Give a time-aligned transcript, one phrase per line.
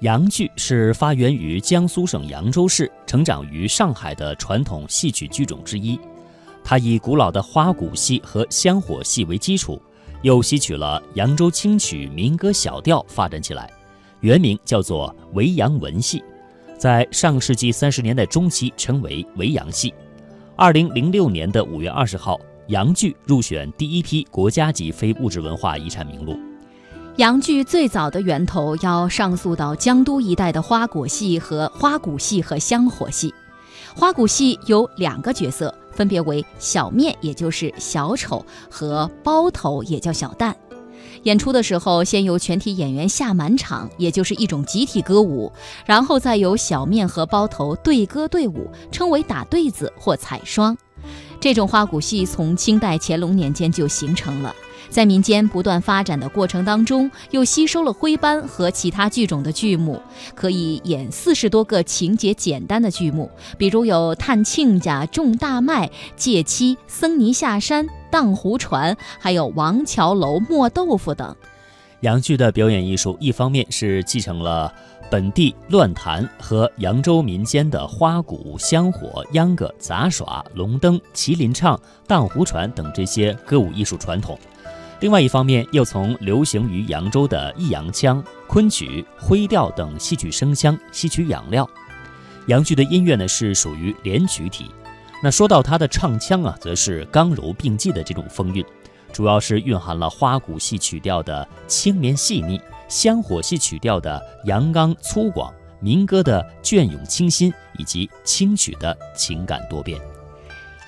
[0.00, 5.98] 杨剧是发源于江苏省扬州市、成长于上海的传统戏曲剧种之一。
[6.62, 9.80] 它以古老的花鼓戏和香火戏为基础，
[10.22, 13.68] 又吸取了扬州清曲民歌小调发展起来。
[14.20, 16.22] 原名叫做维扬文戏，
[16.76, 19.92] 在上世纪三十年代中期称为维扬戏。
[20.54, 22.38] 二零零六年的五月二十号，
[22.68, 26.38] 杨剧入选第一批国家级非物质文化遗产名录。
[27.18, 33.34] 杨剧最早的源头要上溯到江都一带的花果戏和花鼓戏和香火戏。
[33.96, 40.54] 花鼓戏有两个角色，分别为小面，也就是小丑，和包头，也叫小旦。
[41.24, 45.52] 演出的时候，先由全体演员下满场，也就是一种集体歌舞，
[45.84, 50.78] 然后再由小面和包头对歌对舞，称为打对子或彩双。
[51.40, 54.54] 这种花鼓戏从清代乾隆年间就形成了。
[54.90, 60.00] 在民间不断发展的过程当中，又吸收了徽班和其他剧种的剧目，
[60.34, 71.34] 可以演四十多个情节简单的剧目，比如有探亲家、种大麦、借妻、僧尼下山、荡湖船，还有王桥楼磨豆腐等。
[72.00, 74.72] 杨剧的表演艺术，一方面是继承了
[75.10, 84.38] 本地乱弹和扬州民间的花鼓、香火、秧歌、杂耍、龙灯、麒麟唱、荡湖船等这些歌舞艺术传统。
[85.00, 91.68] 另外一方面，又从流行于扬州的弋阳腔、昆曲、徽调等戏曲声腔吸取养料。
[92.46, 94.70] 杨剧的音乐呢是属于连曲体，
[95.22, 98.64] 那说到它的唱腔啊，则是刚柔并济的这种风韵，
[99.12, 110.00] 主要是蕴含了花鼓戏曲调的轻绵细腻、香火戏曲调的阳刚粗犷、民歌的隽永清新，以及清曲的情感多变。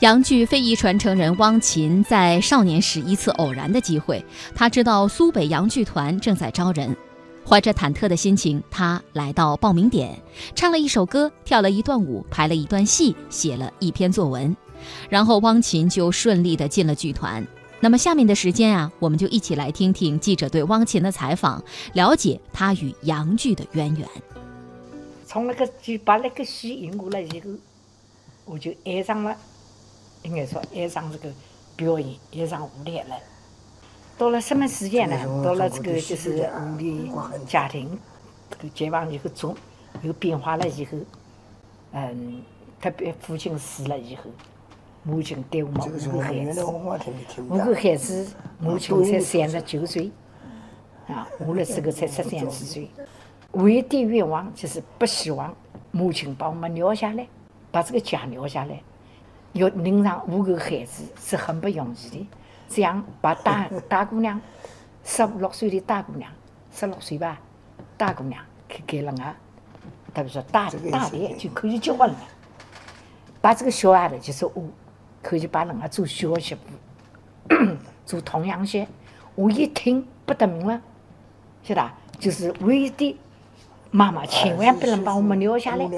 [0.00, 6.96] 杨剧非遗传承人汪琴在少年时一次偶然的机会，他知道苏北杨剧团正在招人，
[7.46, 10.18] 怀着忐忑的心情，他来到报名点，
[10.54, 14.56] 唱了一首歌，跳了一段舞，排了一段戏，写了一篇作文，
[15.10, 17.46] 然后汪琴就顺利的进了剧团。
[17.80, 21.62] 那么下面的时间啊，我们就一起来听听记者对汪琴的采访，
[21.92, 24.08] 了解他与杨剧的渊源。
[25.26, 27.50] 从那个就把那个戏引过来以后，
[28.46, 29.36] 我就爱上了。
[30.22, 31.32] 应该说爱上这个
[31.76, 33.16] 表演，爱上舞台了。
[34.18, 35.16] 到了什么时间呢？
[35.42, 36.46] 到了这个就是
[37.12, 37.98] 我的家庭
[38.50, 39.56] 这个解放以后，总
[40.02, 40.98] 有变化了以后，
[41.92, 42.42] 嗯，
[42.80, 44.24] 特别父亲死了以后，
[45.02, 45.80] 母亲对我们
[46.12, 46.64] 五个孩子，
[47.48, 50.10] 五个孩子，母亲才三十九岁，
[51.08, 52.90] 啊，我那时候才十三四岁。
[53.52, 55.56] 唯一的愿望就是不希望
[55.90, 57.26] 母亲把我们留下来，
[57.70, 58.82] 把这个家留下来。
[59.52, 62.28] 要领上五个孩子是很不容易的，
[62.68, 64.40] 这样把大大姑娘，
[65.04, 66.30] 十五六岁的大姑娘，
[66.72, 67.40] 十六岁吧，
[67.96, 69.36] 大姑娘给给了啊，
[70.14, 72.16] 特别说大大的就可以结婚了，
[73.40, 74.64] 把这个小丫头就是我，
[75.22, 77.56] 可以把人家做小媳妇，
[78.06, 78.86] 做童养媳，
[79.34, 80.80] 我一听不得名了，
[81.62, 81.90] 晓得？
[82.18, 83.18] 就是唯一的
[83.90, 85.88] 妈妈千万不能把我们留下来，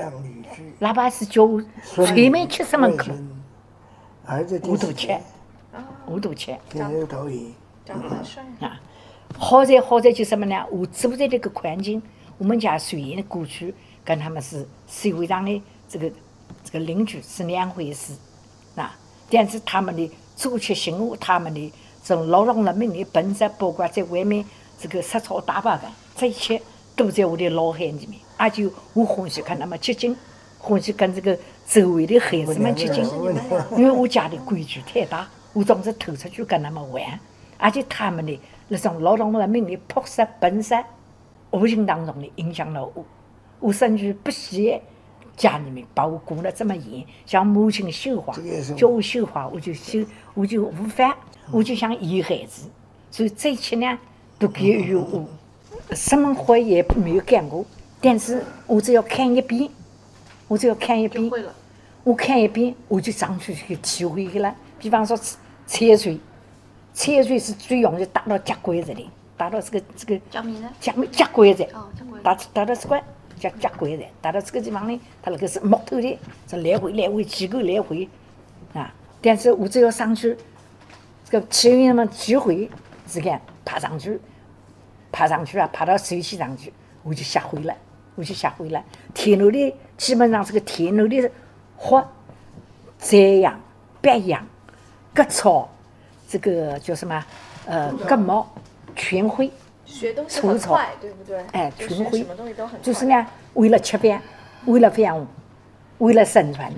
[0.78, 2.76] 哪怕是叫我催眠七十
[4.26, 4.68] 门课。
[4.68, 5.18] 我都吃，
[6.06, 6.56] 我都吃。
[6.70, 7.06] 长得
[7.84, 8.80] 长得帅啊！
[9.38, 10.64] 好在好在就什么呢？
[10.70, 12.00] 我住在这个环境，
[12.38, 13.74] 我们家虽然过去
[14.04, 16.10] 跟他们是社会上的这个
[16.62, 18.12] 这个邻居是两回事，
[18.76, 18.94] 啊，
[19.30, 21.72] 但是他们的作息生活，他们的
[22.04, 24.44] 这种劳动人民的本质，包括在外面
[24.78, 26.60] 这个吃草打扮的，这一切
[26.94, 28.20] 都在我的脑海里面。
[28.38, 30.16] 也就我欢喜看他们接近，
[30.58, 31.36] 欢喜跟这个。
[31.66, 33.04] 周围的孩子们接近，
[33.76, 37.02] 因为我家的规矩太大，我总是偷出去跟他们玩，
[37.56, 40.76] 而且他们的那种劳动人民的朴实本色，
[41.50, 43.04] 无形当中的影响了我。
[43.58, 44.80] 我甚至不喜欢
[45.36, 48.34] 家里面把我管得这么严，像母亲绣花，
[48.76, 51.16] 叫我绣花，我就绣，我就无法，
[51.50, 52.68] 我就想演孩子。
[53.10, 53.98] 所以这一切呢，
[54.38, 55.24] 都给予我，
[55.92, 57.64] 什么活也没有干过，
[58.00, 59.70] 但是我只要看一遍。
[60.52, 61.32] 我只要看一遍，
[62.04, 64.54] 我看一遍，我就上去去体会去了。
[64.78, 65.18] 比方说，
[65.66, 66.20] 切水，
[66.92, 70.44] 切水是最容易打到脚关子的，打到这个这个脚？
[70.78, 71.66] 脚脚关子，
[72.22, 73.02] 打打到这个
[73.40, 78.06] 脚脚关子，打到这个地方呢，它那个是木头的，是来回来回几个来回
[78.74, 78.92] 啊。
[79.22, 80.36] 但是我只要上去，
[81.24, 82.68] 这个体育嘛机会
[83.08, 84.20] 是看爬上去，
[85.10, 86.70] 爬上去啊，爬到水线上去，
[87.02, 87.74] 我就下回了。
[88.14, 88.82] 我就下回了。
[89.14, 91.30] 田螺的基本上这个田螺的
[91.76, 92.06] 花、
[92.98, 93.60] 栽秧、
[94.00, 94.46] 拔秧、
[95.14, 95.68] 割草，
[96.28, 97.24] 这个叫什么？
[97.66, 98.46] 呃，割毛
[98.96, 99.50] 全灰。
[99.84, 101.38] 学东西很快，对不对？
[101.52, 102.80] 哎就全会学什么东西都很快。
[102.82, 104.22] 就是呢，为了吃饭，
[104.64, 105.26] 为了养活，
[105.98, 106.72] 为了生存，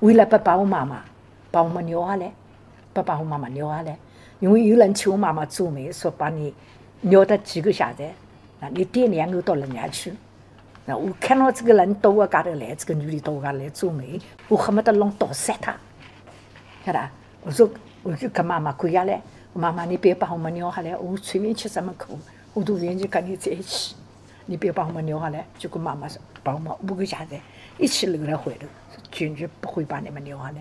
[0.00, 1.02] 为了不把我妈妈
[1.50, 2.30] 把我们留下来，
[2.92, 3.96] 不把我妈妈留下来，
[4.40, 6.52] 因为有人请我妈妈做媒，说把你
[7.00, 8.06] 留到几个下来，
[8.60, 10.12] 啊你爹娘都到人家去。
[10.88, 14.18] 那我看到这个人到我家头来，这个女的到我家来做媒，
[14.48, 15.76] 我恨不得弄刀杀他，
[16.82, 17.12] 晓得吧？
[17.42, 17.68] 我说
[18.02, 19.20] 我就跟妈妈跪下来，
[19.52, 22.18] 妈妈你别把我们留下来，我随便吃什么苦，
[22.54, 23.96] 我都愿意跟你在一起。
[24.46, 25.44] 你别把我们留下来。
[25.58, 27.38] 结果妈妈说，把我们五个家人
[27.76, 28.66] 一起留在怀头，
[29.12, 30.54] 坚决不会把你们留下来。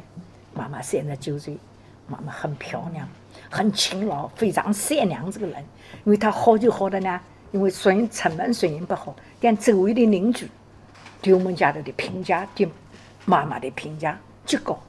[0.54, 1.58] 妈妈三十九岁，
[2.06, 3.08] 妈妈很漂亮，
[3.50, 5.64] 很勤劳，非常善良这个人。
[6.04, 7.18] 因为她好就好的呢，
[7.52, 10.50] 因为虽然出门虽然不好，但周围的邻居
[11.22, 12.68] 对我们家头的评价，对
[13.26, 14.80] 妈妈的评价极高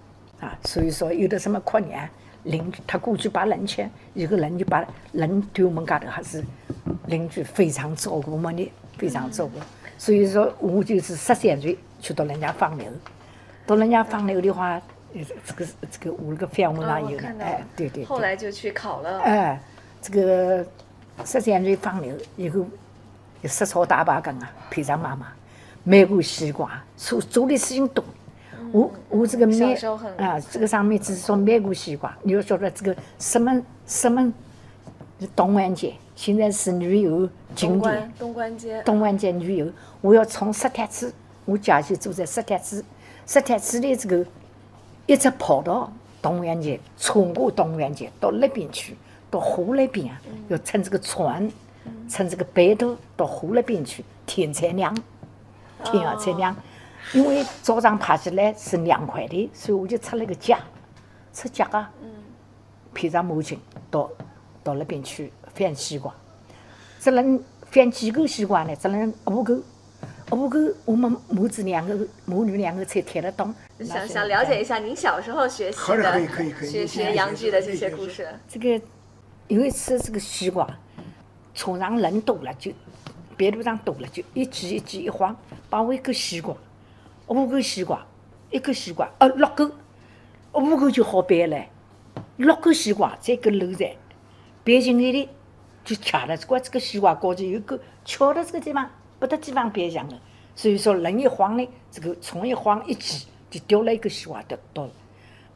[0.41, 0.59] 啊。
[0.65, 2.09] 所以说，有的什么过年，
[2.45, 6.45] 邻居他过去把人请，有个人就把人对我们家头还是
[7.07, 9.59] 邻居非常照顾我们的，非常照顾。
[9.97, 12.87] 所以说，我就是十三岁去到人家放牛，
[13.67, 14.81] 到人家放牛的话，
[15.15, 19.21] 呃这个这个我那个范围那哦有的看，到了，哎对对对，后来就去考了。
[19.21, 19.61] 哎，
[20.01, 20.65] 这个
[21.25, 22.65] 十三岁放牛以后，
[23.45, 25.27] 食草大把羹啊，陪上妈妈，
[25.85, 28.05] 买过西瓜，做做的事情多。
[28.71, 29.75] 我我这个买
[30.19, 34.33] 啊，这个上面只是说买过西瓜，你要晓得这个什么什么
[35.35, 38.13] 东湾街，现在是旅游景点。
[38.19, 39.67] 东关街，东湾街旅游，
[40.01, 41.13] 我要从石台子，
[41.45, 42.85] 我家就住在石台子，
[43.27, 44.25] 石台子的这个
[45.07, 48.95] 一直跑到东湾街，穿过东湾街到那边去，
[49.31, 51.51] 到湖那边啊，要乘这个船，
[52.09, 54.95] 乘这个北渡到湖那边去，天才亮，
[55.85, 56.57] 天啊才亮，
[57.13, 60.59] 因为早上爬起来是凉快的，所以我就出了个家，
[61.35, 61.91] 出家啊，
[62.95, 63.59] 披上毛巾
[63.91, 64.11] 到
[64.63, 66.15] 到那边去翻西瓜。
[67.01, 67.41] 只能
[67.71, 68.75] 翻几个西瓜呢？
[68.75, 69.61] 只能五个，
[70.33, 73.55] 五个我们母子两个母女两个才抬得动。
[73.85, 78.27] 想想了解一下您小时候学习的可以可以可以学学洋剧的这些故事。
[78.49, 78.85] 这个
[79.49, 80.69] 有一次，这个西瓜
[81.55, 82.71] 车上人多了，就
[83.35, 85.35] 别路上多了，就一挤一挤一晃，
[85.71, 86.55] 把我一个西瓜，
[87.29, 88.07] 五个西瓜，
[88.51, 89.73] 一个西瓜，呃，六个，
[90.53, 91.65] 五个就好掰了，
[92.37, 93.97] 六个西瓜再个漏在，
[94.65, 95.29] 掰进去的
[95.83, 100.21] 就卡了，这个这个西瓜高头有个翘的这个地方，不得地方掰上了，
[100.55, 104.91] 所以说人一晃呢，这个虫一晃一挤，就掉了一个西瓜掉到了。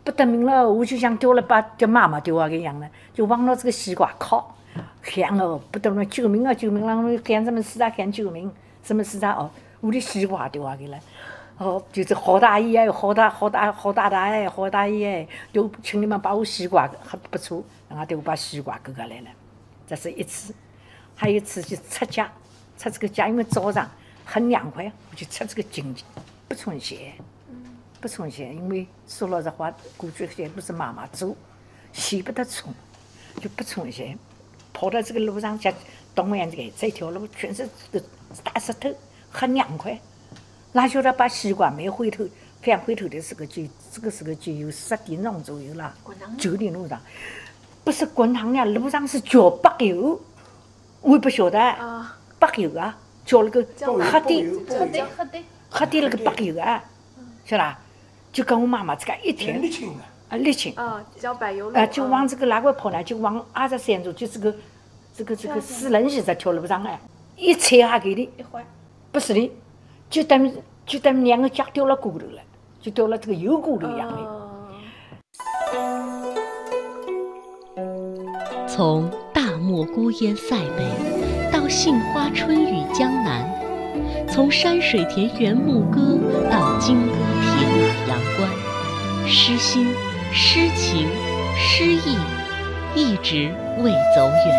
[0.05, 4.57] 不得名了，我就像丢了把丢妈妈丢啊个样了，就往到这个西瓜靠，
[5.01, 6.97] 喊哦不得了，救命啊救命啦！
[6.97, 8.51] 我喊什么事啊喊救命，
[8.83, 9.51] 什么事啊哦，
[9.81, 10.99] 我的西瓜丢啊去了，
[11.59, 19.27] 哦就是好大姨哎，好大好大好大大哎，好大姨哎，就请你们把我西瓜还不错，然后对我把西瓜割下来了，
[19.87, 20.53] 这是一次，
[21.15, 22.29] 还有一次就出家，
[22.77, 23.89] 出这个家，因为早上
[24.25, 26.03] 很凉快，我就出这个经济，
[26.49, 27.13] 不穿鞋。
[28.03, 31.37] 不穿鞋，因为说老实话，过去鞋都是妈妈做，
[31.93, 32.75] 鞋不得穿，
[33.41, 34.19] 就不穿鞋。
[34.73, 35.73] 跑到这个路上，像
[36.13, 38.07] 东湾这个这条路全是这个
[38.43, 38.93] 大石头，
[39.31, 39.97] 很凉快。
[40.73, 42.27] 哪晓得把西瓜买回头，
[42.61, 43.63] 翻回头的时候就
[43.93, 45.95] 这个时候就有十点钟左右了，
[46.37, 47.01] 九点路上，
[47.85, 50.21] 不是滚烫呀，路上是浇白油，
[51.03, 54.11] 我也不晓得，啊，白油啊，浇了个浇黑的。
[54.11, 54.51] 喝对
[55.17, 56.83] 喝对，喝点那个白油啊，
[57.45, 57.79] 晓得吧？
[58.33, 59.61] 就跟我妈妈这个一天。
[60.29, 63.05] 啊，沥青，啊，浇柏油路啊，就往啊这个哪块跑呢？
[63.05, 64.55] 就往二十三路，就这个
[65.15, 66.99] 这个这个四人线这条路上哎，
[67.37, 68.61] 一踩下去的，一会
[69.13, 69.53] 不是的，
[70.09, 70.53] 就等于
[70.87, 72.41] 就等于两个脚掉了锅头了，
[72.81, 74.17] 就掉了这个油锅头一样的。
[74.17, 74.39] 哦
[78.67, 83.47] 从大漠孤烟塞北到杏花春雨江南，
[84.27, 86.19] 从山水田园牧歌
[86.51, 87.22] 到金戈铁马
[88.13, 88.47] 阳关，
[89.27, 89.87] 诗心、
[90.35, 91.09] 诗情、
[91.57, 92.19] 诗意
[92.95, 94.55] 一直未走远。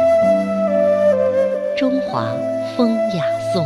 [1.77, 2.25] 中华
[2.75, 3.63] 风雅颂。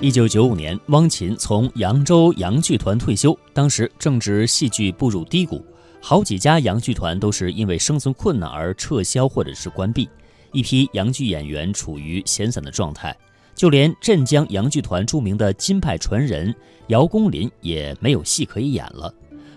[0.00, 5.64] 一九九五年，汪琴从扬州洋剧团退休，当时正值戏剧步入低谷，
[6.08, 10.08] 好几家洋剧团都是因为生存困难而撤销或者是关闭，
[10.52, 13.12] 一批洋剧演员处于闲散的状态，
[13.56, 16.54] 就连镇江洋剧团著名的金派传人
[16.86, 19.12] 姚公林也没有戏可以演了。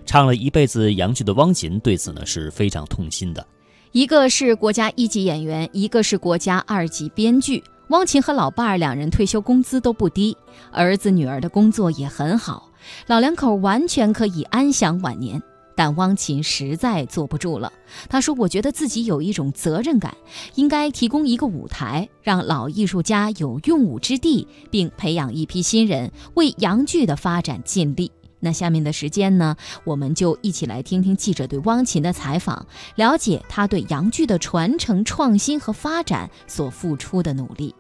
[0.07, 3.45] 唱了一辈子洋剧的汪琴对此呢是非常痛心的。
[3.91, 7.63] 一个是国家一级演员，一个是国家二级编剧。
[7.89, 10.35] 汪琴和老伴儿两人退休工资都不低，
[10.71, 12.71] 儿子女儿的工作也很好，
[13.05, 15.39] 老两口完全可以安享晚年。
[15.79, 17.71] 但汪琴实在坐不住了，
[18.09, 20.13] 他说：“我觉得自己有一种责任感，
[20.55, 29.55] 应该提供一个舞台，让老艺术家有用武之地，并培养一批新人，为洋剧的发展尽力。”那下面的时间呢，
[29.85, 37.73] 我们就一起来听听记者对汪琴的采访，了解他对洋剧的传承、创新和发展所付出的努力。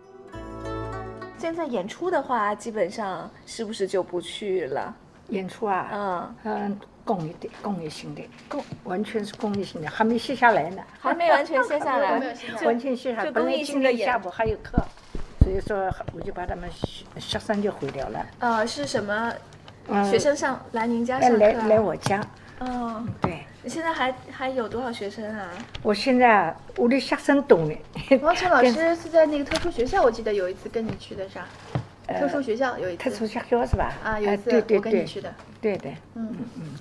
[1.37, 4.95] 现在演出的话，基本上是不是就不去了？
[5.31, 6.79] 演出啊，嗯，嗯，
[7.09, 12.11] 公益的，公益性的，公完全是公益性的，还没卸下来呢，还没完全卸下来，
[12.63, 13.25] 完全卸下来。
[13.25, 14.77] 就本公益性的来今天下，午还有课，
[15.39, 18.23] 所以说我就把他们学学生就毁掉了。
[18.37, 19.33] 呃，是什么？
[19.87, 21.67] 嗯学生上来您家来来上课啊？
[21.67, 22.23] 来我家，
[22.59, 25.49] 哦，对你现在还还有多少学生啊？
[25.81, 27.75] 我现在啊我的学生多呢。
[28.21, 31.47] 王晨老师是在那个特殊学校，我记得有一次跟你去的是吧？
[32.19, 33.91] 特殊学校有一次特殊学校是吧？
[34.03, 36.35] 啊，有哎一次对对对我跟你去的，对对，嗯。
[36.55, 36.75] 嗯，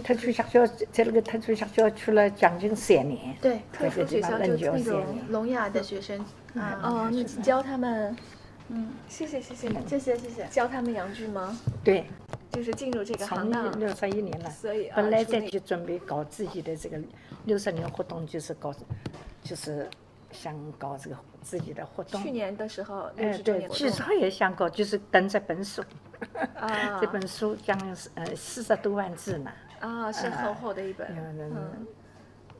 [0.00, 3.36] 特殊学校在那个特殊学校去了将近三年。
[3.40, 5.26] 对，特殊学校就就那种年。
[5.28, 6.18] 聋哑的学生
[6.54, 8.16] 啊，哦，你教他们，
[8.68, 10.46] 嗯，谢谢谢谢，谢谢谢谢。
[10.50, 11.58] 教他们洋剧吗？
[11.84, 12.04] 对，
[12.52, 14.50] 就是进入这个行当，六十一年了。
[14.50, 16.98] 所以啊本来在就准备搞自己的这个
[17.44, 18.74] 六十年活动，就是搞，
[19.42, 19.88] 就是
[20.32, 22.22] 想搞这个自己的活动。
[22.22, 25.82] 去年的时候六哎，对至少也想搞，就是登这本书，
[26.54, 27.78] 啊 这本书将
[28.14, 29.50] 呃四十多万字呢。
[29.80, 31.52] 啊是厚厚的一本，嗯。
[31.54, 31.86] 嗯，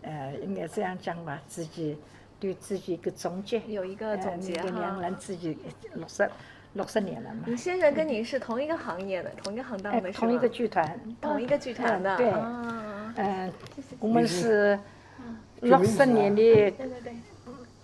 [0.03, 1.97] 呃，应该这样讲吧，自己
[2.39, 3.61] 对自己一个总结。
[3.69, 4.71] 有一个呃总结哈。
[4.81, 5.03] 两个。
[5.03, 5.57] 人自己
[5.95, 6.31] 六十
[6.73, 7.45] 六十年了嘛。
[7.47, 12.31] 你，先生跟您是同一个行业的，同一个行当哎，的是同一个剧团，同一个剧团的嗯对。
[12.31, 13.53] 啊，嗯，
[13.99, 14.79] 我们是
[15.61, 17.15] 六十年的对对对。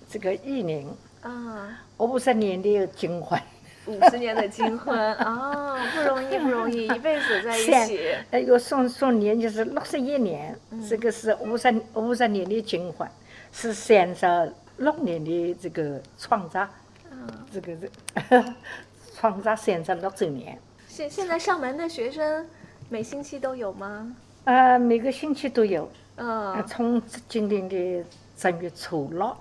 [0.09, 0.87] 这个艺人，
[1.21, 3.39] 啊，五十年的金婚，
[3.87, 8.01] 五十年的金婚啊，不容易不容易，一辈子在一起，
[8.31, 13.09] 哎呦，送送年就是六十一年，嗯这个是五十五十年的金婚，
[13.53, 16.69] 是三十六年的这个创造，
[17.11, 17.91] 嗯这个是
[19.15, 20.59] 创造三十六周年。
[20.89, 22.47] 现现在上门的学生
[22.89, 24.15] 每星期都有吗？
[24.45, 28.05] 呃，每个星期都有，呃，嗯从今年的
[28.37, 29.37] 正月初六，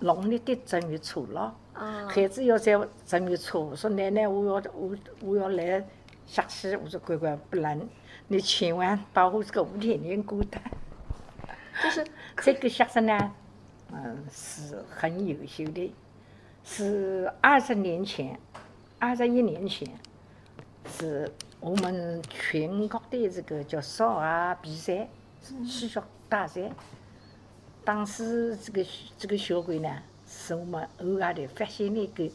[0.00, 5.84] 农历的正月初六，啊孩子要在正面错误说奶奶我要我我要来
[6.26, 7.88] 下去，我说乖乖不能，
[8.28, 10.60] 你千万把我这个五天年过的。
[11.82, 12.06] 就是
[12.42, 13.32] 这个学生呢，
[13.92, 15.92] 嗯，是很优秀的，
[16.62, 18.38] 是二十年前，
[18.98, 19.88] 二十一年前，
[20.86, 25.08] 是我们全国的这个叫少儿比赛，
[25.40, 26.70] 戏剧大赛。
[27.84, 28.86] 当时这个
[29.18, 29.90] 这个小鬼呢，
[30.34, 32.28] 是我们偶尔的发现了一个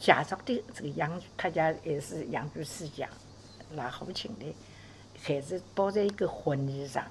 [0.00, 3.06] 家族的这个洋剧，他家也是洋剧世家，
[3.76, 4.54] 拉后勤的，
[5.22, 7.04] 孩子抱在一个婚礼上。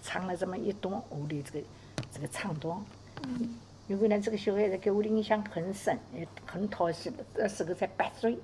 [0.00, 1.66] 唱了这么一段我的这个
[2.10, 2.82] 这个唱段。
[3.88, 7.12] 因为呢，这个小孩子给我的印象很深，也很讨喜。
[7.34, 8.38] 那时候才八岁，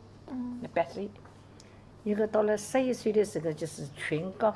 [0.61, 1.09] 那八岁。
[2.05, 4.55] 一个到了十一岁的时候，就是全国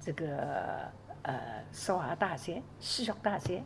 [0.00, 0.88] 这个
[1.22, 3.62] 呃少儿大赛、戏曲大赛。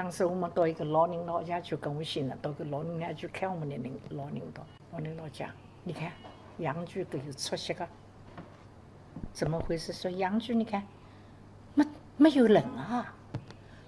[0.00, 5.50] 当时我们到一个老人老家去跟我先生到个老人家去看我们的领老领导，老领导讲，
[5.84, 6.10] 你看
[6.56, 7.86] 杨剧都有出息个，
[9.30, 9.92] 怎么回事？
[9.92, 10.82] 说杨剧你看。
[11.74, 11.84] 没
[12.16, 13.14] 没有人啊，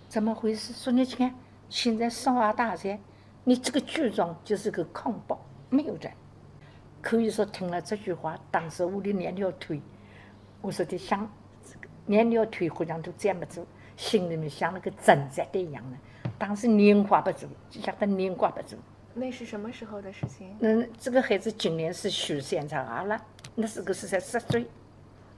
[0.07, 0.75] 怎么回事？
[0.75, 1.35] 说你看，
[1.71, 3.01] 现在少儿大赛，
[3.45, 5.41] 你这个剧中就是个空包，
[5.71, 6.13] 没有人。
[7.01, 9.81] 可以说听了这句话，当时我的两条腿，
[10.61, 11.27] 我说的想，
[12.05, 13.67] 两条腿好像都站不住，
[14.03, 15.97] 心里面像那个针扎的一样的。
[16.37, 18.77] 当时年挂不住，就想得年挂不住。
[19.15, 20.57] 那是什么时候的事情？
[20.59, 22.43] 嗯，这个孩子今年是十
[22.75, 24.67] 二了，那时候是才十岁。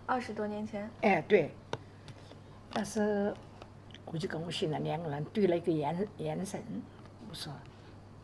[0.06, 1.50] 二十多年前，哎，对。
[2.72, 3.34] 但是
[4.06, 6.58] 我就跟我先生两个人对了一个眼眼神，
[7.28, 7.52] 我说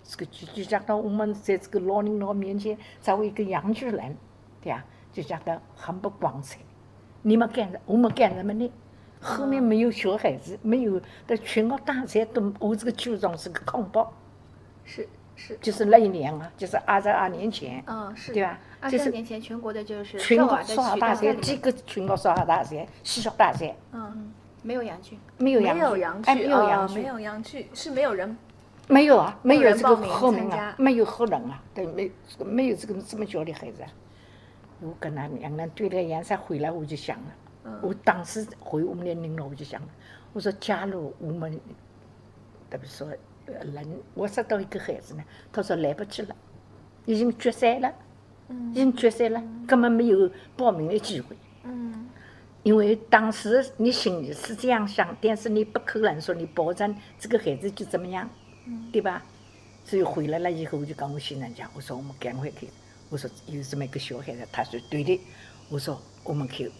[0.03, 4.17] 这个就就讲到我们在这个老领导面前作为一个洋剧人，
[4.63, 4.83] 对呀、
[5.13, 6.59] 就讲得很不光彩。
[7.23, 7.79] 你们干什？
[7.85, 8.73] 我们干什么呢？
[9.21, 14.13] 后面没有小孩子，没有在全国大赛都，我这个剧种是个空包，
[14.85, 18.59] 是是，就是那一年啊，就是二十二年前，嗯，是对吧？
[18.81, 28.37] 二十二年前全国的就是全国少儿大赛，曲大赛里几个全国少儿大赛、戏剧大赛，嗯，没有杨剧，没没有洋有洋哎，没有洋哦，剧没，有杨剧，是没有人
[28.89, 32.11] 没有啊，没没有有这个后面啊，没有后人啊，对，没
[32.45, 33.89] 没有这个这么小的孩子啊。
[34.81, 37.27] 我跟他两人对了颜色回来，我就想了，
[37.65, 37.79] 嗯。
[37.83, 39.81] 我当时回我们的领导，我就想，
[40.33, 41.53] 我说假如我们，
[42.71, 43.09] 特别说
[43.47, 46.35] 呃人，我知道一个孩子呢，他说来不及了，
[47.07, 47.93] 已经决赛了，
[48.73, 51.37] 已经决赛了，根本没有报名的机会。
[51.65, 52.09] 嗯。
[52.63, 58.29] 因为当时你心里是这样想，但是你不可能说你保证这个孩子就怎么样，
[58.93, 59.23] 对吧？
[59.83, 62.69] 所以回来了以后，我就跟我先生讲，我说我们赶快去，
[63.09, 65.19] 我说有这么一个小孩子，他说对的，
[65.71, 66.71] 我说我们去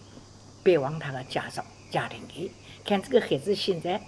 [0.63, 2.51] 拜望他的家长家庭里，
[2.85, 4.01] 看这个孩子现在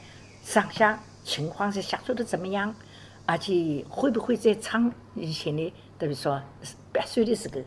[0.43, 2.74] 上下情况是相处的怎么样，
[3.25, 6.41] 而且会不会再唱以前的，等于说
[6.91, 7.62] 八岁的时候，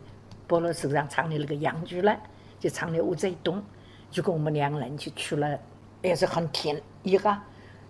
[0.47, 2.17] 保罗手上唱的那个洋剧了，
[2.59, 3.63] 就唱的我在动。
[4.09, 5.59] 就跟我们两个人就去了，
[6.01, 7.37] 也是很甜一个，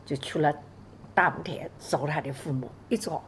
[0.04, 0.52] 就去了
[1.14, 2.68] 大舞台找他的父母。
[2.90, 3.24] 一找